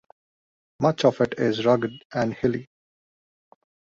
[0.79, 2.67] Much of it is rugged and hilly.